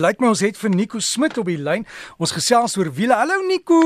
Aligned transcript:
Lyk 0.00 0.16
my 0.16 0.30
ons 0.32 0.40
het 0.40 0.56
vir 0.56 0.70
Nico 0.72 0.96
Smit 1.04 1.36
op 1.36 1.48
die 1.50 1.58
lyn. 1.60 1.82
Ons 2.16 2.32
gesels 2.32 2.72
oor 2.80 2.88
wiele. 2.96 3.12
Hallo 3.12 3.42
Nico. 3.44 3.80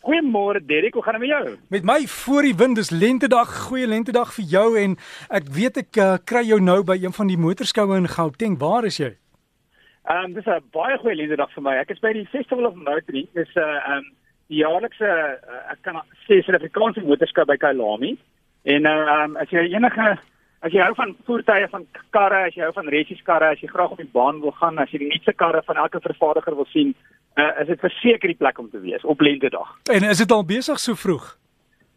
Goeiemôre 0.00 0.62
Derek, 0.64 0.94
hoe 0.96 1.02
gaan 1.04 1.18
dit 1.18 1.26
met 1.26 1.32
jou? 1.34 1.56
Met 1.68 1.84
my 1.84 1.98
voor 2.08 2.46
die 2.46 2.54
wind 2.56 2.78
is 2.80 2.88
lentedag, 2.90 3.50
goeie 3.66 3.84
lentedag 3.86 4.32
vir 4.38 4.46
jou 4.48 4.68
en 4.80 4.94
ek 5.28 5.50
weet 5.52 5.82
ek 5.82 5.98
uh, 6.00 6.14
kry 6.24 6.46
jou 6.48 6.56
nou 6.64 6.78
by 6.80 6.96
een 7.02 7.12
van 7.12 7.28
die 7.28 7.36
motorskoue 7.36 7.98
in 8.00 8.08
Gauteng. 8.08 8.56
Waar 8.62 8.88
is 8.88 8.96
jy? 9.02 9.10
Ehm 10.08 10.30
um, 10.30 10.38
dis 10.38 10.48
'n 10.48 10.64
baie 10.72 10.96
goeie 11.02 11.18
lentedag 11.20 11.52
vir 11.52 11.62
my. 11.62 11.76
Ek 11.76 11.92
is 11.92 12.00
by 12.00 12.14
die 12.16 12.24
Festival 12.32 12.70
of 12.70 12.80
Motoring. 12.80 13.28
Dis 13.36 13.52
'n 13.52 13.60
uh, 13.60 13.84
ehm 13.84 13.98
um, 13.98 14.08
die 14.48 14.64
jaarlikse 14.64 15.04
uh, 15.04 15.72
ek 15.76 15.84
kan 15.84 16.00
sê 16.24 16.40
Suid-Afrikaanse 16.40 17.04
motorskou 17.04 17.44
by 17.44 17.56
Kyalami. 17.60 18.16
En 18.64 18.86
ehm 18.86 19.08
uh, 19.08 19.22
um, 19.28 19.36
as 19.36 19.50
jy 19.50 19.76
enige 19.76 20.16
As 20.60 20.72
jy 20.74 20.82
hou 20.82 20.94
van 20.98 21.14
voertuie 21.26 21.68
van 21.70 21.84
karre, 22.10 22.46
as 22.48 22.56
jy 22.56 22.64
hou 22.66 22.72
van 22.74 22.88
resies 22.90 23.20
karre, 23.22 23.52
as 23.54 23.60
jy 23.62 23.68
graag 23.70 23.92
op 23.94 24.00
die 24.02 24.10
baan 24.12 24.40
wil 24.42 24.54
gaan, 24.58 24.78
as 24.82 24.90
jy 24.90 25.04
die 25.04 25.10
nuutste 25.12 25.34
karre 25.38 25.62
van 25.66 25.78
elke 25.78 26.00
vervaardiger 26.02 26.56
wil 26.58 26.66
sien, 26.72 26.94
uh, 27.38 27.52
is 27.62 27.68
dit 27.70 27.84
verseker 27.84 28.32
die 28.32 28.38
plek 28.38 28.58
om 28.58 28.70
te 28.70 28.80
wees 28.82 29.04
op 29.04 29.22
lentedag. 29.22 29.76
En 29.94 30.08
is 30.08 30.18
dit 30.18 30.34
al 30.34 30.42
besig 30.44 30.80
so 30.82 30.98
vroeg? 30.98 31.36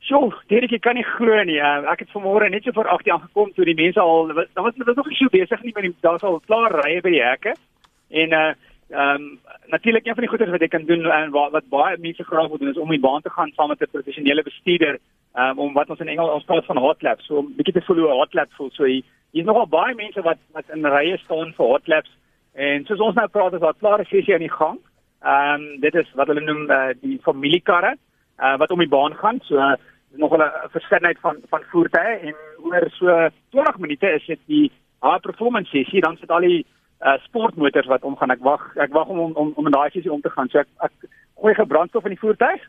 Sjoe, 0.05 0.29
Derek, 0.49 0.75
ek 0.77 0.83
kan 0.85 0.97
nie 0.97 1.05
glo 1.05 1.41
nie. 1.45 1.57
Uh, 1.57 1.89
ek 1.89 2.05
het 2.05 2.13
vanmôre 2.13 2.49
net 2.53 2.65
so 2.65 2.73
voor 2.77 2.89
8:00 2.99 3.15
aangekom 3.15 3.53
toe 3.55 3.65
die 3.65 3.77
mense 3.77 4.01
al 4.01 4.29
dan 4.33 4.65
was 4.65 4.77
hulle 4.77 4.93
nog 4.95 5.09
nie 5.09 5.17
so 5.17 5.33
besig 5.33 5.63
nie 5.63 5.73
die 5.73 5.95
daar's 6.01 6.23
al 6.23 6.41
klaar 6.45 6.77
rye 6.83 7.01
by 7.01 7.13
die 7.17 7.23
hekke. 7.23 7.55
En 8.09 8.37
uh 8.41 8.51
ehm 8.91 9.21
um, 9.21 9.39
natuurlik 9.71 10.05
een 10.05 10.13
van 10.13 10.23
die 10.23 10.29
goeders 10.29 10.51
wat 10.51 10.59
jy 10.59 10.67
kan 10.67 10.85
doen 10.85 11.05
en 11.05 11.29
wat, 11.31 11.51
wat 11.51 11.67
baie 11.69 11.97
mense 11.97 12.23
graag 12.23 12.47
wil 12.47 12.57
doen 12.57 12.69
is 12.69 12.77
om 12.77 12.89
die 12.89 12.99
baan 12.99 13.21
te 13.21 13.29
gaan 13.29 13.51
saam 13.55 13.69
met 13.71 13.81
'n 13.81 13.91
professionele 13.91 14.43
bestuurder 14.43 14.99
um, 15.35 15.59
om 15.59 15.73
wat 15.73 15.89
ons 15.89 15.99
in 15.99 16.07
Engels 16.07 16.33
ons 16.33 16.45
praat 16.45 16.65
van 16.65 16.77
hot 16.77 17.03
laps 17.03 17.25
so 17.25 17.41
'n 17.41 17.53
bietjie 17.57 17.73
te 17.73 17.85
hoe 17.87 18.07
hot 18.07 18.33
laps 18.33 18.55
voel 18.55 18.71
so 18.71 18.83
hier 18.85 19.03
is 19.33 19.45
nogal 19.45 19.67
baie 19.67 19.95
mense 19.95 20.21
wat 20.21 20.39
wat 20.53 20.69
in 20.73 20.85
rye 20.85 21.17
staan 21.17 21.53
vir 21.57 21.67
hot 21.67 21.87
laps 21.87 22.11
en 22.53 22.85
soos 22.85 22.99
ons 22.99 23.15
nou 23.15 23.27
praat 23.27 23.53
is 23.53 23.63
daar 23.63 23.77
klare 23.79 24.05
sessie 24.05 24.33
aan 24.33 24.47
die 24.47 24.57
gang. 24.59 24.79
Ehm 25.23 25.61
um, 25.61 25.79
dit 25.79 25.95
is 25.95 26.09
wat 26.15 26.27
hulle 26.27 26.41
noem 26.41 26.69
uh, 26.69 26.91
die 27.01 27.19
familiekarre 27.23 27.95
uh, 28.39 28.57
wat 28.57 28.71
om 28.71 28.79
die 28.79 28.89
baan 28.89 29.15
gaan 29.15 29.39
so 29.47 29.55
uh, 29.55 29.73
nog 30.17 30.35
'n 30.35 30.51
verskeidenheid 30.71 31.19
van 31.19 31.37
van 31.49 31.63
voertuie 31.71 32.17
en 32.27 32.35
oor 32.63 32.89
so 32.89 33.29
20 33.51 33.77
minute 33.77 34.07
is 34.07 34.25
dit 34.25 34.39
die 34.45 34.71
high 35.01 35.21
performance 35.21 35.69
sessie 35.69 36.01
dan 36.01 36.17
sit 36.17 36.31
al 36.31 36.41
die 36.41 36.65
uh, 37.01 37.17
sportmotors 37.23 37.87
wat 37.87 38.03
omgaan. 38.03 38.31
Ek 38.31 38.43
wag 38.43 38.75
ek 38.75 38.91
wag 38.93 39.07
om 39.07 39.19
om, 39.19 39.51
om 39.55 39.65
in 39.65 39.71
daai 39.71 39.89
sessie 39.89 40.11
om 40.11 40.21
te 40.21 40.29
gaan. 40.29 40.49
So 40.49 40.59
ek, 40.59 40.67
ek 40.79 40.91
gooi 41.35 41.53
gebrandstof 41.53 42.03
in 42.03 42.15
die 42.15 42.23
voertuig 42.25 42.61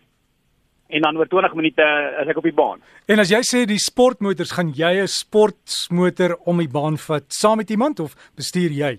en 0.93 1.01
dan 1.07 1.17
oor 1.17 1.29
20 1.29 1.55
minute 1.57 1.87
is 2.23 2.29
ek 2.29 2.41
op 2.41 2.49
die 2.49 2.57
baan. 2.57 2.83
En 3.09 3.23
as 3.23 3.33
jy 3.33 3.41
sê 3.47 3.65
die 3.69 3.81
sportmotors 3.81 4.53
gaan 4.57 4.73
jy 4.77 4.93
'n 5.03 5.09
sportmotor 5.09 6.37
om 6.45 6.59
die 6.59 6.69
baan 6.69 6.97
vat 7.09 7.27
saam 7.33 7.57
met 7.57 7.71
iemand 7.71 8.01
of 8.01 8.15
bestuur 8.37 8.71
jy? 8.71 8.99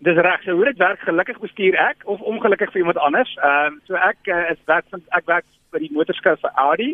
Dis 0.00 0.16
reg. 0.16 0.42
So 0.42 0.56
hoe 0.56 0.64
dit 0.64 0.78
werk, 0.78 1.00
gelukkig 1.00 1.38
bestuur 1.40 1.74
ek 1.76 2.02
of 2.04 2.20
ongelukkig 2.20 2.72
vir 2.72 2.80
iemand 2.80 2.98
anders. 2.98 3.36
Ehm 3.36 3.66
um, 3.66 3.80
so 3.86 3.94
ek 3.94 4.18
uh, 4.26 4.50
is 4.50 4.60
werk 4.66 4.86
van 4.90 5.02
ek 5.18 5.26
werk 5.26 5.46
by 5.72 5.78
die 5.78 5.92
motorskou 5.92 6.36
vir 6.40 6.52
Audi 6.54 6.90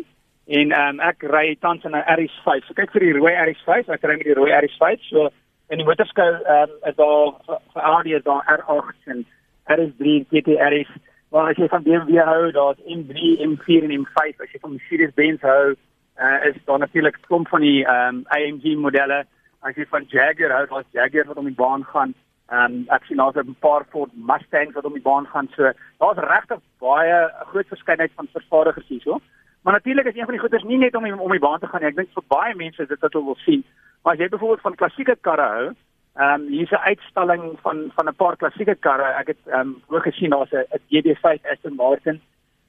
en 0.47 0.71
ehm 0.71 0.99
um, 0.99 0.99
ek 0.99 1.23
ry 1.23 1.55
tans 1.61 1.83
in 1.83 1.95
'n 1.95 2.03
RS5. 2.03 2.67
So 2.67 2.73
kyk 2.73 2.91
vir 2.91 3.05
die 3.07 3.17
rooi 3.19 3.33
RS5, 3.33 3.89
ek 3.89 4.03
ry 4.03 4.17
met 4.17 4.27
die 4.27 4.35
rooi 4.35 4.51
RS5. 4.51 5.07
So 5.09 5.29
in 5.69 5.77
die 5.77 5.87
motorskou 5.87 6.31
ehm 6.35 6.69
um, 6.69 6.77
is 6.89 6.95
daar 6.95 7.59
vir 7.73 7.83
Audi 7.93 8.13
is 8.13 8.23
daar 8.23 8.43
R8 8.57 9.11
en 9.13 9.25
RS3 9.67 10.27
GT 10.31 10.59
RS 10.59 10.91
Maar 11.31 11.49
as 11.51 11.57
jy 11.59 11.67
van 11.67 11.83
BMW 11.83 12.21
hou, 12.23 12.51
daar's 12.51 12.79
M3, 12.87 13.33
M4 13.43 13.87
en 13.87 13.95
M5. 13.99 14.43
As 14.43 14.51
jy 14.53 14.59
van 14.61 14.77
Mercedes-Benz 14.77 15.41
hou, 15.41 15.73
uh, 15.73 16.37
is 16.47 16.55
daar 16.65 16.79
natuurlik 16.79 17.17
klomp 17.27 17.47
van 17.47 17.61
die 17.61 17.83
um, 17.83 18.23
AMG 18.35 18.77
modelle. 18.79 19.25
As 19.59 19.75
jy 19.75 19.85
van 19.91 20.07
Jaguar 20.07 20.55
hou, 20.55 20.63
daar's 20.71 20.95
Jaguar 20.95 21.27
wat 21.27 21.41
om 21.43 21.49
die 21.49 21.59
baan 21.59 21.83
gaan. 21.91 22.15
Ehm 22.47 22.77
um, 22.77 22.83
ek 22.95 23.03
sien 23.03 23.19
daar's 23.19 23.35
'n 23.35 23.57
paar 23.59 23.83
Ford 23.91 24.11
Mustangs 24.15 24.73
wat 24.73 24.85
om 24.85 24.93
die 24.93 25.03
baan 25.03 25.27
gaan. 25.27 25.49
So 25.55 25.71
daar's 25.99 26.17
regtig 26.17 26.59
baie 26.79 27.17
'n 27.25 27.49
groot 27.51 27.67
verskeidenheid 27.67 28.15
van 28.15 28.27
vervaardigers 28.31 28.87
hier 28.87 29.01
so. 29.01 29.19
Maar 29.63 29.73
natuurlik 29.73 30.05
is 30.05 30.15
een 30.15 30.23
van 30.29 30.33
die 30.33 30.39
goeders 30.39 30.63
nie 30.63 30.77
net 30.77 30.95
om 30.95 31.03
die, 31.03 31.19
om 31.19 31.31
die 31.31 31.39
baan 31.39 31.59
te 31.59 31.67
gaan 31.67 31.81
nie. 31.81 31.89
Ek 31.89 31.95
dink 31.95 32.09
vir 32.13 32.23
baie 32.27 32.55
mense 32.55 32.81
is 32.81 32.87
dit 32.87 32.99
wat 32.99 33.13
hulle 33.13 33.25
wil 33.25 33.35
sien. 33.35 33.63
Maar 34.03 34.13
as 34.13 34.19
jy 34.19 34.29
byvoorbeeld 34.29 34.61
van 34.61 34.75
klassieke 34.75 35.17
karre 35.21 35.47
hou, 35.55 35.73
Ehm 36.17 36.41
um, 36.41 36.47
hier's 36.47 36.71
'n 36.71 36.87
uitstalling 36.91 37.59
van 37.61 37.91
van 37.95 38.07
'n 38.07 38.15
paar 38.15 38.35
klassieke 38.37 38.75
karre. 38.75 39.09
Ek 39.21 39.27
het 39.27 39.41
ehm 39.45 39.59
um, 39.59 39.83
ook 39.87 40.03
gesien 40.03 40.29
daar's 40.29 40.51
'n 40.51 40.65
DB5 40.89 41.45
Aston 41.51 41.75
Martin. 41.75 42.21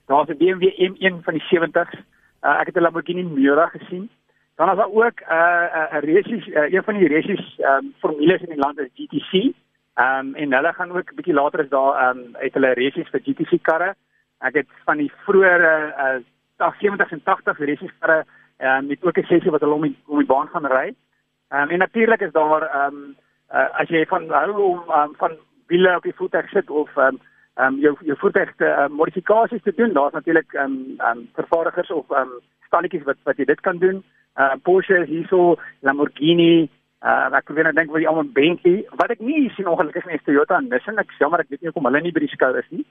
Daar's 0.06 0.28
'n 0.28 0.36
BMW 0.36 0.64
M1 0.90 1.22
van 1.22 1.34
die 1.34 1.46
70s. 1.48 1.98
Uh, 2.42 2.60
ek 2.60 2.66
het 2.66 2.76
'n 2.76 2.80
Lamborghini 2.80 3.22
Miura 3.22 3.66
gesien. 3.66 4.10
Dan 4.56 4.70
is 4.70 4.76
daar 4.76 4.92
ook 4.92 5.20
'n 5.20 5.32
uh, 5.32 5.92
'n 5.92 6.04
resies 6.04 6.46
uh, 6.46 6.72
een 6.72 6.82
van 6.82 6.96
die 6.98 7.08
resies 7.08 7.58
ehm 7.58 7.84
um, 7.84 7.94
formules 7.98 8.40
in 8.40 8.48
die 8.54 8.64
land 8.64 8.78
is 8.78 8.90
GTC. 8.94 9.32
Ehm 9.94 10.26
um, 10.26 10.34
en 10.34 10.52
hulle 10.52 10.72
gaan 10.72 10.92
ook 10.92 11.10
'n 11.10 11.14
bietjie 11.14 11.34
later 11.34 11.60
is 11.60 11.68
daar 11.68 11.94
ehm 11.94 12.18
um, 12.18 12.36
uit 12.36 12.54
hulle 12.54 12.72
resies 12.72 13.08
vir 13.08 13.20
GTC 13.20 13.62
karre. 13.62 13.94
Ek 14.40 14.54
het 14.54 14.68
van 14.84 14.96
die 14.96 15.12
vroeë 15.24 15.52
uh 16.04 16.20
70s 16.58 17.12
en 17.12 17.22
80s 17.24 17.58
resies 17.58 17.92
karre 17.98 18.24
ehm 18.56 18.76
um, 18.76 18.86
met 18.86 19.04
ook 19.04 19.18
'n 19.18 19.30
sessie 19.32 19.50
wat 19.50 19.60
hulle 19.60 19.74
om 19.74 19.82
die, 19.82 19.96
om 20.06 20.18
die 20.18 20.26
baan 20.26 20.48
gaan 20.48 20.66
ry. 20.66 20.94
Um, 21.50 21.68
en 21.68 21.78
natuurlik 21.78 22.20
is 22.20 22.32
daar 22.32 22.62
ehm 22.62 22.94
um, 22.94 23.16
uh, 23.52 23.68
as 23.80 23.88
jy 23.88 24.04
van 24.10 24.28
hou 24.30 24.52
om 24.70 24.92
um, 25.00 25.14
van 25.20 25.36
wiele 25.68 25.96
op 25.96 26.02
die 26.02 26.16
voertuig 26.16 26.48
sit 26.50 26.70
of 26.70 26.96
um, 26.96 27.20
um, 27.60 27.80
jou 27.82 27.94
jou 28.06 28.16
voertuig 28.20 28.54
te 28.56 28.68
uh, 28.68 28.88
modifikasies 28.88 29.62
te 29.62 29.74
doen, 29.76 29.92
daar's 29.92 30.16
natuurlik 30.16 30.52
um, 30.52 30.96
um, 31.10 31.28
vervaardigers 31.34 31.90
of 31.90 32.10
um, 32.10 32.32
stalletjies 32.66 33.06
wat 33.08 33.20
wat 33.28 33.36
jy 33.36 33.44
dit 33.44 33.60
kan 33.60 33.78
doen. 33.78 34.02
Uh, 34.38 34.54
Porsche 34.62 35.02
hierso, 35.08 35.56
Lamborghini, 35.82 36.68
uh, 37.02 37.28
ek 37.34 37.48
probeer 37.48 37.68
nou 37.68 37.74
dink 37.74 37.90
wat 37.92 38.04
die 38.04 38.08
almal 38.10 38.32
Bentley, 38.34 38.84
wat 39.00 39.14
ek 39.14 39.24
nie 39.24 39.48
sien 39.56 39.70
ongelukkig 39.70 40.06
nie 40.06 40.18
is 40.18 40.26
Toyota 40.26 40.60
en 40.60 40.68
Nissan. 40.72 41.00
Ek 41.02 41.14
jammer 41.18 41.42
ek 41.42 41.50
weet 41.50 41.62
nie 41.62 41.72
hoekom 41.72 41.90
hulle 41.90 42.04
nie 42.04 42.14
by 42.14 42.24
die 42.24 42.34
skou 42.34 42.52
is 42.58 42.68
nie. 42.74 42.84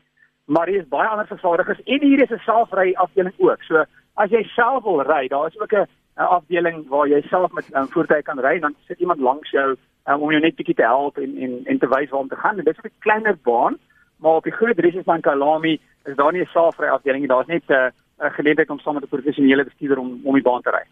Maar 0.48 0.72
hier 0.72 0.84
is 0.84 0.92
baie 0.92 1.08
ander 1.12 1.28
vervaardigers 1.28 1.80
en 1.86 2.04
hier 2.04 2.24
is 2.24 2.32
'n 2.32 2.44
selfry 2.46 2.94
afdeling 2.96 3.36
ook. 3.38 3.64
So 3.64 3.86
as 4.16 4.32
jy 4.32 4.44
self 4.56 4.84
wil 4.84 5.04
ry, 5.04 5.28
daar 5.28 5.48
is 5.48 5.60
ook 5.60 5.74
'n 5.74 5.88
afdeling 6.16 6.88
waar 6.90 7.08
jy 7.08 7.22
self 7.30 7.52
met 7.52 7.70
'n 7.70 7.78
um, 7.78 7.88
voertuig 7.88 8.24
kan 8.24 8.40
ry, 8.40 8.60
dan 8.60 8.76
sit 8.88 9.00
iemand 9.00 9.20
langs 9.20 9.50
jou 9.52 9.76
um, 10.08 10.22
om 10.22 10.32
jou 10.32 10.42
net 10.42 10.56
bietjie 10.56 10.76
te 10.76 10.88
help 10.88 11.18
en 11.18 11.38
en 11.38 11.62
en 11.66 11.80
te 11.80 11.88
wys 11.88 12.10
waar 12.10 12.26
om 12.26 12.34
te 12.34 12.42
gaan. 12.42 12.56
Dit 12.56 12.68
is 12.68 12.84
'n 12.84 12.92
kleiner 13.00 13.38
baan, 13.44 13.78
maar 14.18 14.36
op 14.40 14.44
die 14.44 14.58
groot 14.60 14.80
resies 14.80 15.04
van 15.04 15.22
Kalami 15.22 15.80
is 16.06 16.16
daar 16.16 16.32
nie 16.32 16.42
'n 16.42 16.54
saafry 16.54 16.88
afdeling 16.88 17.20
nie. 17.20 17.34
Daar's 17.36 17.48
net 17.48 17.64
'n 17.68 17.74
uh, 17.74 17.90
'n 18.18 18.32
geleentheid 18.32 18.70
om 18.70 18.80
saam 18.80 18.94
met 18.94 19.04
'n 19.04 19.16
professionele 19.16 19.64
bestuurder 19.64 19.98
om 19.98 20.20
om 20.24 20.34
die 20.34 20.44
baan 20.50 20.62
te 20.62 20.70
ry. 20.70 20.84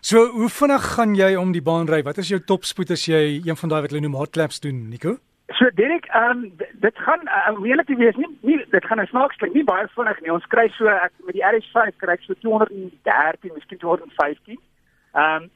So, 0.00 0.26
hoe 0.26 0.48
vinnig 0.48 0.94
gaan 0.94 1.14
jy 1.14 1.34
om 1.36 1.52
die 1.52 1.62
baan 1.62 1.86
ry? 1.86 2.02
Wat 2.02 2.16
is 2.16 2.28
jou 2.28 2.40
topspoed 2.40 2.90
as 2.90 3.04
jy 3.06 3.40
een 3.44 3.56
van 3.56 3.68
daai 3.68 3.80
wat 3.80 3.90
hulle 3.90 4.02
noem 4.02 4.14
hot 4.14 4.36
laps 4.36 4.60
doen, 4.60 4.88
Nico? 4.88 5.16
So 5.48 5.70
Derek, 5.74 6.06
ehm 6.06 6.30
um, 6.30 6.52
dit 6.80 6.98
gaan 6.98 7.20
uh, 7.24 7.62
regtig 7.62 7.96
uh, 7.96 8.02
wees 8.04 8.16
nie, 8.16 8.38
nie 8.40 8.64
dit 8.70 8.84
gaan 8.84 9.00
'n 9.00 9.06
snaaks 9.06 9.36
klink 9.36 9.54
nie 9.54 9.64
baie 9.64 9.88
vinnig 9.88 10.20
nie. 10.20 10.32
Ons 10.32 10.46
kry 10.46 10.68
so 10.68 10.86
ek 10.86 11.12
met 11.26 11.34
die 11.34 11.44
RS5 11.44 11.96
kry 11.96 12.12
ek 12.12 12.22
so 12.22 12.34
213, 12.40 13.50
miskien 13.54 13.78
215. 13.78 14.58
Ehm 15.12 15.42
um, 15.42 15.50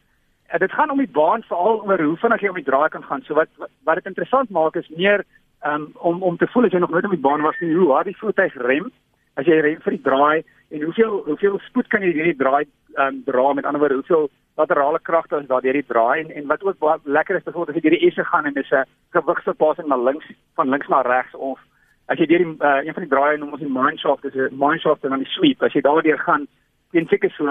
dit 0.56 0.72
gaan 0.72 0.90
om 0.90 0.98
die 0.98 1.10
baan 1.12 1.42
veral 1.42 1.82
oor 1.84 2.02
hoe 2.02 2.16
vinnig 2.16 2.40
jy 2.40 2.48
om 2.48 2.60
die 2.60 2.64
draai 2.64 2.88
kan 2.88 3.04
gaan. 3.04 3.22
So 3.26 3.34
wat 3.34 3.48
wat 3.84 4.00
dit 4.00 4.06
interessant 4.06 4.50
maak 4.50 4.76
is 4.76 4.88
meer 4.88 5.24
um, 5.66 5.90
om 5.94 6.22
om 6.22 6.36
te 6.36 6.46
voel 6.46 6.64
as 6.64 6.72
jy 6.72 6.80
nog 6.80 6.90
nooit 6.90 7.04
op 7.04 7.16
die 7.16 7.26
baan 7.26 7.44
was 7.44 7.58
nie, 7.60 7.74
hoe 7.74 7.92
hard 7.92 8.08
die 8.08 8.16
voertuig 8.16 8.54
rem 8.54 8.90
as 9.36 9.46
jy 9.46 9.60
rem 9.60 9.80
vir 9.84 9.96
die 9.96 10.02
draai 10.02 10.44
en 10.70 10.82
hoeveel 10.82 11.22
hoeveel 11.26 11.58
spoed 11.68 11.88
kan 11.92 12.02
jy 12.02 12.12
hierdie 12.16 12.36
draai 12.36 12.64
um, 12.96 13.22
dra? 13.26 13.52
Met 13.52 13.68
ander 13.68 13.80
woorde 13.80 14.00
hoeveel 14.00 14.28
laterale 14.56 15.00
kragte 15.02 15.36
is 15.36 15.46
daar 15.46 15.62
deur 15.62 15.76
die 15.76 15.86
draai 15.86 16.24
en 16.24 16.30
en 16.30 16.46
wat 16.46 16.64
ook 16.64 17.00
lekker 17.04 17.36
is 17.36 17.44
byvoorbeeld 17.44 17.76
as 17.76 17.82
jy 17.82 17.88
deur 17.88 17.98
die 17.98 18.06
esse 18.08 18.24
gaan 18.24 18.46
en 18.46 18.54
dis 18.54 18.70
'n 18.72 18.84
gewigsverpasing 19.16 19.88
na 19.88 19.96
links 19.96 20.26
van 20.54 20.68
links 20.68 20.88
na 20.88 21.02
regs 21.02 21.34
of 21.34 21.58
as 22.06 22.18
jy 22.18 22.26
deur 22.26 22.44
die 22.44 22.56
uh, 22.64 22.80
een 22.86 22.94
van 22.94 23.04
die 23.04 23.14
draaie 23.14 23.38
noem 23.38 23.52
ons 23.52 23.60
die 23.60 23.76
mineshaft 23.80 24.22
dis 24.22 24.34
'n 24.34 24.56
mineshaft 24.56 25.04
en 25.04 25.10
dan 25.10 25.24
die 25.24 25.34
sweep. 25.36 25.62
As 25.62 25.72
jy 25.72 25.80
daardeur 25.80 26.18
gaan 26.18 26.46
teen 26.90 27.06
seker 27.08 27.30
so 27.30 27.44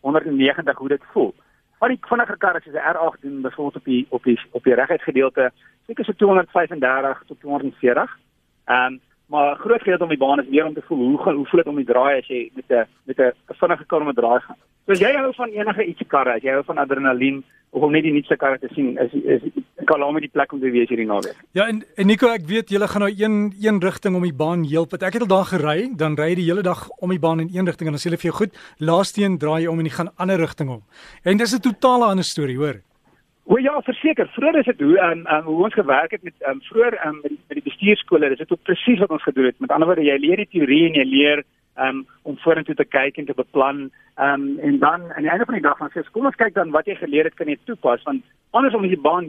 190 0.00 0.78
hoe 0.78 0.88
dit 0.88 1.02
voel 1.12 1.34
van 1.84 1.92
die 1.92 2.08
vinniger 2.08 2.38
karre 2.40 2.60
soos 2.64 2.74
'n 2.74 2.86
R8 2.92 3.20
doen 3.20 3.40
byvoorbeeld 3.42 3.76
op 3.76 3.84
die 3.84 4.06
op 4.08 4.24
die 4.24 4.40
op 4.50 4.64
die 4.64 4.74
reguit 4.74 5.02
gedeelte 5.02 5.52
seker 5.86 6.04
so 6.04 6.12
235 6.12 7.22
tot 7.26 7.40
240. 7.40 8.18
Ehm 8.64 8.92
um, 8.92 9.00
maar 9.26 9.56
groot 9.56 9.82
gedeelte 9.82 10.04
om 10.04 10.12
die 10.12 10.18
baan 10.18 10.40
is 10.40 10.48
meer 10.48 10.66
om 10.66 10.74
te 10.74 10.84
voel 10.86 10.98
hoe 10.98 11.34
hoe 11.34 11.46
voel 11.46 11.62
dit 11.62 11.72
om 11.72 11.76
die 11.76 11.88
draai 11.88 12.18
as 12.18 12.28
jy 12.28 12.50
met 12.54 12.70
'n 12.70 12.86
met 13.04 13.18
'n 13.18 13.32
vinnige 13.60 13.84
kar 13.86 14.04
met 14.04 14.16
draai 14.16 14.40
gaan. 14.40 14.56
So 14.86 14.92
as 14.92 15.00
jy 15.00 15.12
hou 15.16 15.32
van 15.34 15.50
enige 15.50 15.84
ietsie 15.84 16.06
karre, 16.06 16.34
as 16.36 16.42
jy 16.42 16.52
hou 16.52 16.64
van 16.64 16.78
adrenalien 16.78 17.44
of 17.70 17.82
om 17.82 17.92
net 17.92 18.02
die 18.02 18.12
nuutste 18.12 18.36
karre 18.36 18.58
te 18.58 18.68
sien, 18.74 18.98
is 18.98 19.12
is 19.12 19.42
Kalame 19.84 20.20
die 20.20 20.30
plek 20.32 20.52
om 20.52 20.60
te 20.60 20.70
wees 20.70 20.88
hierdie 20.88 21.06
naweek. 21.06 21.36
Ja 21.52 21.66
en, 21.68 21.82
en 21.96 22.06
Nico, 22.06 22.28
ek 22.28 22.46
weet 22.48 22.70
julle 22.72 22.88
gaan 22.88 23.04
nou 23.04 23.12
een 23.12 23.52
een 23.60 23.80
rigting 23.80 24.16
om 24.16 24.22
die 24.22 24.32
baan 24.32 24.64
heelpad. 24.64 25.02
Ek 25.02 25.12
het 25.12 25.22
al 25.22 25.28
daar 25.28 25.44
gery, 25.44 25.90
dan 25.96 26.16
ry 26.16 26.28
jy 26.28 26.34
die 26.34 26.48
hele 26.48 26.62
dag 26.62 26.88
om 27.00 27.10
die 27.10 27.18
baan 27.18 27.40
in 27.40 27.50
een 27.52 27.66
rigting 27.66 27.90
en 27.90 27.96
dan 27.98 28.02
sê 28.02 28.08
hulle 28.08 28.20
vir 28.22 28.30
jou 28.30 28.38
goed, 28.38 28.56
laaste 28.78 29.22
een 29.22 29.38
draai 29.38 29.62
jy 29.64 29.68
om 29.68 29.78
en 29.78 29.84
jy 29.84 29.94
gaan 29.98 30.12
ander 30.16 30.40
rigting 30.40 30.70
om. 30.70 30.82
En 31.24 31.36
dis 31.36 31.54
'n 31.54 31.60
totale 31.60 32.04
ander 32.04 32.24
storie, 32.24 32.56
hoor. 32.56 32.80
O 33.46 33.58
ja, 33.58 33.80
verseker. 33.82 34.28
Vroeger 34.32 34.58
is 34.58 34.64
dit 34.64 34.80
hoe 34.80 34.98
um, 34.98 35.26
um, 35.26 35.42
hoe 35.44 35.64
ons 35.64 35.74
gewerk 35.74 36.10
het 36.10 36.22
met 36.22 36.34
um, 36.48 36.60
vroeër 36.62 37.06
um, 37.06 37.18
met 37.22 37.30
die, 37.34 37.40
met 37.48 37.58
die 37.58 37.66
bestuurskole. 37.66 38.28
Dis 38.28 38.38
dit 38.38 38.52
ook 38.52 38.62
presies 38.62 38.98
wat 38.98 39.10
ons 39.10 39.22
gedoen 39.22 39.44
het. 39.44 39.58
Met 39.58 39.70
ander 39.70 39.86
woorde, 39.86 40.04
jy 40.04 40.16
leer 40.18 40.40
die 40.40 40.48
teorie 40.48 40.86
en 40.88 40.96
jy 40.96 41.04
leer 41.04 41.42
um, 41.76 42.06
om 42.22 42.38
vorentoe 42.40 42.74
te 42.74 42.86
kyk 42.88 43.18
en 43.20 43.28
te 43.28 43.36
beplan. 43.36 43.90
Ehm 44.16 44.46
um, 44.46 44.58
en 44.58 44.78
dan 44.78 45.04
aan 45.12 45.26
die 45.26 45.30
einde 45.30 45.44
van 45.44 45.58
die 45.58 45.62
dag 45.62 45.78
dan 45.78 45.90
sê 45.92 46.04
kom 46.14 46.28
ons 46.30 46.40
kyk 46.40 46.54
dan 46.54 46.70
wat 46.70 46.86
jy 46.86 46.94
geleer 46.94 47.28
het 47.28 47.34
kan 47.34 47.50
jy 47.50 47.58
toepas 47.64 48.02
want 48.06 48.22
anders 48.54 48.74
om 48.74 48.86
die 48.86 49.00
baan 49.06 49.26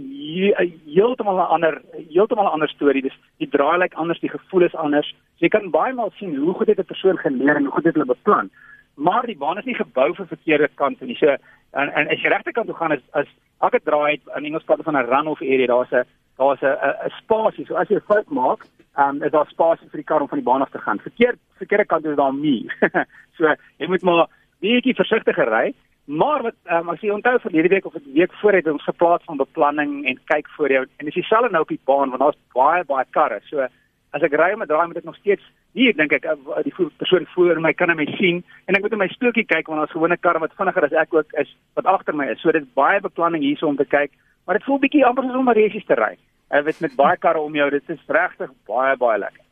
heeltemal 0.86 1.40
'n 1.42 1.52
ander 1.56 1.82
heeltemal 2.14 2.46
'n 2.46 2.56
ander 2.56 2.70
storie. 2.70 3.02
Dis 3.02 3.18
die 3.38 3.50
draai 3.50 3.78
lyk 3.78 3.94
anders, 3.94 4.20
die 4.20 4.30
gevoel 4.30 4.64
is 4.64 4.76
anders. 4.76 5.10
So 5.10 5.46
jy 5.46 5.50
kan 5.50 5.72
baie 5.72 5.94
maal 5.94 6.12
sien 6.16 6.36
hoe 6.36 6.54
goed 6.54 6.68
het 6.68 6.80
'n 6.80 6.94
persoon 6.94 7.18
geleer 7.18 7.56
en 7.56 7.66
hoe 7.66 7.74
goed 7.74 7.86
het 7.86 7.96
hulle 7.96 8.14
beplan. 8.14 8.50
Maar 8.96 9.26
die 9.26 9.38
baan 9.38 9.58
is 9.58 9.66
nie 9.66 9.76
gebou 9.76 10.14
vir 10.16 10.28
verkeerde 10.28 10.70
kante 10.76 11.06
nie. 11.06 11.16
So 11.16 11.28
en, 11.74 11.90
en 11.94 12.08
as 12.08 12.22
jy 12.22 12.30
regte 12.30 12.52
kant 12.52 12.68
toe 12.68 12.76
gaan 12.76 12.92
is 12.92 13.04
as 13.12 13.28
elke 13.60 13.80
draai 13.84 14.22
in 14.36 14.46
Engels 14.46 14.64
praat 14.64 14.84
van 14.84 14.98
'n 14.98 15.10
run-off 15.10 15.42
area, 15.42 15.68
daar's 15.68 15.92
'n 15.92 16.04
daar's 16.38 16.62
'n 16.62 16.78
'n 17.06 17.12
spasie. 17.22 17.66
So 17.66 17.76
as 17.76 17.88
jy 17.88 17.96
'n 17.96 18.10
fout 18.12 18.30
maak, 18.30 18.66
um, 18.98 19.24
is 19.24 19.32
daar 19.32 19.48
spasie 19.48 19.90
vir 19.90 20.00
die 20.02 20.10
kar 20.10 20.22
om 20.22 20.28
van 20.28 20.38
die 20.38 20.50
baan 20.50 20.62
af 20.62 20.70
te 20.70 20.80
gaan. 20.80 21.00
Verkeerd 21.00 21.40
verkeerde 21.58 21.86
kant 21.86 22.06
is 22.06 22.16
daar 22.16 22.34
nie. 22.34 22.70
so 23.38 23.56
jy 23.78 23.88
moet 23.88 24.02
maar 24.02 24.28
bietjie 24.60 24.96
versigtiger 24.96 25.50
ry. 25.50 25.74
Maar 26.06 26.42
wat 26.42 26.56
um, 26.70 26.90
as 26.90 27.02
jy 27.02 27.10
onthou 27.10 27.40
verlede 27.40 27.68
week 27.68 27.86
of 27.86 27.96
'n 27.96 28.14
week 28.14 28.34
voor 28.34 28.54
het 28.54 28.68
ons 28.68 28.84
geplaas 28.84 29.24
van 29.26 29.38
beplanning 29.38 30.06
en 30.06 30.20
kyk 30.26 30.48
voor 30.50 30.72
jou 30.72 30.86
en 30.98 31.06
dis 31.06 31.14
dieselfde 31.14 31.50
nou 31.50 31.62
op 31.62 31.68
die 31.68 31.82
baan 31.86 32.10
want 32.10 32.22
daar's 32.22 32.42
baie 32.54 32.84
baie 32.84 33.06
karre. 33.10 33.40
So 33.44 33.68
as 34.12 34.22
ek 34.22 34.34
ry 34.34 34.56
met 34.56 34.68
draai 34.68 34.88
moet 34.88 34.98
ek 34.98 35.04
nog 35.04 35.16
steeds 35.16 35.44
hier 35.76 35.96
dink 35.96 36.14
ek 36.16 36.28
uh, 36.32 36.62
die 36.64 36.74
persoon 36.74 37.28
voor 37.34 37.60
my 37.60 37.74
kan 37.76 37.92
my 38.00 38.08
sien 38.16 38.44
en 38.66 38.78
ek 38.78 38.86
moet 38.86 38.96
in 38.96 39.02
my 39.04 39.10
stoeltjie 39.12 39.46
kyk 39.50 39.68
want 39.68 39.84
daar's 39.84 39.96
gewone 39.96 40.18
karre 40.18 40.40
wat 40.44 40.56
vinniger 40.60 40.88
as 40.88 40.96
ek 41.04 41.14
ook 41.14 41.36
is 41.42 41.52
wat 41.76 41.90
agter 41.92 42.16
my 42.16 42.30
is. 42.32 42.40
So 42.42 42.52
dit 42.56 42.64
is 42.64 42.78
baie 42.80 43.02
beplanning 43.04 43.44
hierso 43.44 43.68
om 43.68 43.80
te 43.80 43.88
kyk, 43.88 44.14
maar 44.48 44.60
dit 44.60 44.68
voel 44.68 44.80
bietjie 44.86 45.04
amper 45.08 45.28
soos 45.28 45.42
om 45.42 45.50
'n 45.52 45.60
resies 45.60 45.86
te 45.86 46.00
ry. 46.00 46.16
Ek 46.50 46.66
weet 46.66 46.80
met 46.80 46.96
baie 46.96 47.18
karre 47.18 47.42
om 47.42 47.56
jou, 47.56 47.70
dit 47.70 47.90
is 47.90 48.08
regtig 48.08 48.52
baie 48.68 48.96
baie 48.96 49.20
lekker. 49.20 49.44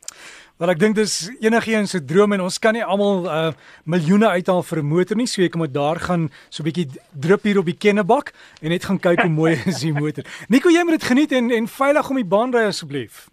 Wel 0.62 0.70
ek 0.70 0.80
dink 0.80 0.96
dis 0.96 1.14
enigiemand 1.42 1.90
se 1.90 2.00
droom 2.00 2.34
en 2.34 2.46
ons 2.46 2.60
kan 2.62 2.74
nie 2.74 2.86
almal 2.86 3.26
uh 3.26 3.52
miljoene 3.84 4.30
uithaal 4.38 4.64
vir 4.64 4.80
'n 4.80 4.86
motor 4.86 5.18
nie, 5.18 5.28
so 5.28 5.42
ek 5.42 5.56
moet 5.56 5.74
daar 5.74 6.00
gaan 6.00 6.30
so 6.50 6.64
'n 6.64 6.70
bietjie 6.70 6.88
drup 7.12 7.44
hier 7.44 7.60
op 7.60 7.66
die 7.66 7.76
kennebak 7.76 8.32
en 8.62 8.70
net 8.70 8.86
gaan 8.86 9.00
kyk 9.00 9.22
hoe 9.22 9.30
mooi 9.30 9.60
is 9.72 9.82
die 9.82 9.92
motor. 9.92 10.24
Nico, 10.48 10.70
jy 10.70 10.84
moet 10.86 11.02
dit 11.02 11.10
geniet 11.10 11.32
en 11.32 11.52
en 11.52 11.68
veilig 11.68 12.10
om 12.10 12.16
die 12.16 12.32
baan 12.36 12.54
ry 12.54 12.64
asseblief. 12.70 13.33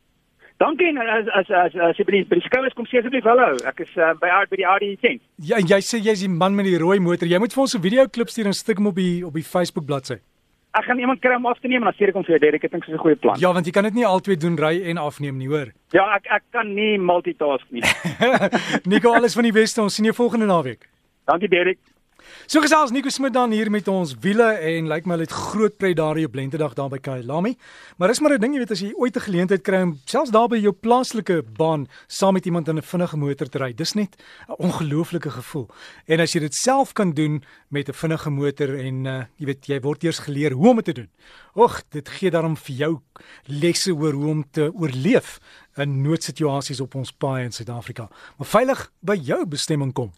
Dankie 0.60 0.90
en 0.90 0.98
as 1.00 1.28
as 1.32 1.50
as 1.50 1.76
as 1.88 1.96
jy 1.96 2.04
by 2.04 2.12
die, 2.18 2.24
die 2.28 2.42
skouers 2.44 2.74
kom 2.76 2.84
sê 2.88 3.00
asseblief 3.00 3.24
hallo. 3.24 3.54
Ek 3.64 3.78
is 3.80 3.92
uh, 3.96 4.10
by 4.20 4.28
by 4.50 4.58
die 4.60 4.66
Audi 4.68 4.90
10. 5.00 5.20
Ja, 5.50 5.56
jy 5.56 5.78
sê 5.80 6.00
jy's 6.04 6.20
die 6.20 6.28
man 6.28 6.52
met 6.58 6.68
die 6.68 6.76
rooi 6.82 6.98
motor. 7.00 7.30
Jy 7.30 7.38
moet 7.40 7.54
vir 7.56 7.62
ons 7.64 7.76
'n 7.78 7.80
video 7.80 8.04
klip 8.12 8.28
stuur 8.28 8.50
en 8.50 8.56
stik 8.58 8.76
hom 8.76 8.90
op 8.92 8.98
die 9.00 9.24
op 9.24 9.32
die 9.32 9.46
Facebook 9.46 9.86
bladsy. 9.88 10.18
Ek 10.76 10.84
gaan 10.84 11.00
iemand 11.00 11.22
kry 11.24 11.34
om 11.34 11.46
af 11.48 11.58
te 11.60 11.68
neem 11.68 11.80
en 11.80 11.88
dan 11.88 11.96
stuur 11.96 12.12
ek 12.12 12.18
hom 12.20 12.24
vir 12.28 12.36
jou 12.36 12.40
Derek. 12.44 12.64
Ek 12.64 12.72
dink 12.72 12.84
dit 12.84 12.92
is 12.92 13.00
'n 13.00 13.02
goeie 13.02 13.16
plan. 13.16 13.40
Ja, 13.40 13.52
want 13.52 13.64
jy 13.66 13.72
kan 13.72 13.84
dit 13.84 13.94
nie 13.94 14.04
altyd 14.04 14.40
doen 14.40 14.56
ry 14.56 14.84
en 14.84 14.98
afneem 14.98 15.38
nie, 15.38 15.48
hoor. 15.48 15.72
Ja, 15.96 16.04
ek 16.14 16.26
ek 16.28 16.42
kan 16.52 16.74
nie 16.74 16.98
multitask 16.98 17.64
nie. 17.70 17.82
Nico, 18.90 19.14
alles 19.14 19.34
van 19.34 19.44
die 19.48 19.56
beste. 19.56 19.80
Ons 19.80 19.94
sien 19.94 20.04
jou 20.04 20.14
volgende 20.14 20.46
naweek. 20.46 20.84
Dankie 21.24 21.48
Derek. 21.48 21.78
So 22.50 22.58
gesels 22.58 22.90
Nico 22.90 23.06
Smit 23.14 23.30
dan 23.30 23.52
hier 23.54 23.68
met 23.70 23.86
ons 23.86 24.10
wiele 24.24 24.48
en 24.58 24.88
lyk 24.90 25.04
like 25.04 25.06
my 25.06 25.14
hulle 25.14 25.26
het 25.28 25.34
groot 25.52 25.76
pret 25.78 25.94
daar 26.00 26.18
op 26.18 26.34
Lentedag 26.34 26.72
daar 26.74 26.88
by 26.90 26.98
Kailami. 26.98 27.52
Maar 27.96 28.10
is 28.10 28.18
maar 28.20 28.32
'n 28.34 28.40
ding, 28.40 28.54
jy 28.54 28.58
weet 28.58 28.70
as 28.70 28.80
jy 28.80 28.92
ooit 28.98 29.14
'n 29.16 29.20
geleentheid 29.20 29.62
kry 29.62 29.82
om 29.82 30.00
selfs 30.04 30.32
daar 30.32 30.48
by 30.48 30.56
jou 30.56 30.72
plaaslike 30.72 31.44
baan 31.56 31.86
saam 32.08 32.34
met 32.34 32.46
iemand 32.46 32.66
in 32.68 32.78
'n 32.78 32.82
vinnige 32.82 33.16
motor 33.16 33.46
te 33.46 33.58
ry, 33.58 33.72
dis 33.72 33.94
net 33.94 34.16
'n 34.48 34.54
ongelooflike 34.58 35.30
gevoel. 35.30 35.68
En 36.06 36.20
as 36.20 36.32
jy 36.32 36.40
dit 36.40 36.54
self 36.54 36.92
kan 36.92 37.12
doen 37.12 37.44
met 37.68 37.88
'n 37.88 37.92
vinnige 37.92 38.30
motor 38.30 38.78
en 38.78 39.06
uh, 39.06 39.24
jy 39.36 39.46
weet 39.46 39.66
jy 39.66 39.80
word 39.80 40.02
eers 40.02 40.18
geleer 40.18 40.52
hoe 40.52 40.68
om 40.68 40.76
dit 40.76 40.84
te 40.84 40.92
doen. 40.92 41.10
Och, 41.54 41.82
dit 41.90 42.08
gee 42.08 42.30
daarom 42.30 42.56
vir 42.56 42.76
jou 42.76 43.00
lesse 43.46 43.94
oor 43.94 44.12
hoe 44.12 44.28
om 44.28 44.44
te 44.50 44.72
oorleef 44.74 45.38
in 45.76 46.02
noodsituasies 46.02 46.80
op 46.80 46.94
ons 46.94 47.12
paaie 47.12 47.44
in 47.44 47.52
Suid-Afrika. 47.52 48.08
Maar 48.38 48.46
veilig 48.46 48.92
by 49.00 49.14
jou 49.14 49.46
bestemming 49.46 49.92
kom. 49.92 50.10